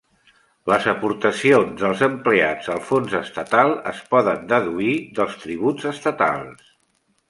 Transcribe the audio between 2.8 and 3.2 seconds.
fons